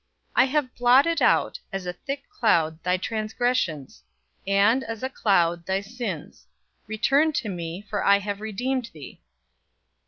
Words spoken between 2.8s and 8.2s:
thy transgressions, and, as a cloud, thy sins; return unto me; for I